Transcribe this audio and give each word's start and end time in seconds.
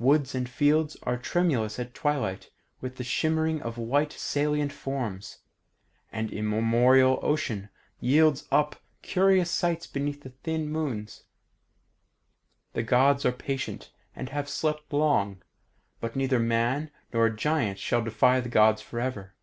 Woods 0.00 0.34
and 0.34 0.48
fields 0.48 0.96
are 1.04 1.16
tremulous 1.16 1.78
at 1.78 1.94
twilight 1.94 2.50
with 2.80 2.96
the 2.96 3.04
shimmering 3.04 3.62
of 3.62 3.78
white 3.78 4.12
saltant 4.12 4.72
forms, 4.72 5.42
and 6.10 6.32
immemorial 6.32 7.20
Ocean 7.22 7.68
yields 8.00 8.48
up 8.50 8.82
curious 9.00 9.52
sights 9.52 9.86
beneath 9.86 10.26
thin 10.42 10.66
moons. 10.68 11.22
The 12.72 12.82
Gods 12.82 13.24
are 13.24 13.30
patient, 13.30 13.92
and 14.16 14.28
have 14.30 14.48
slept 14.48 14.92
long, 14.92 15.40
but 16.00 16.16
neither 16.16 16.40
man 16.40 16.90
nor 17.12 17.30
giant 17.30 17.78
shall 17.78 18.02
defy 18.02 18.40
the 18.40 18.48
Gods 18.48 18.82
forever. 18.82 19.36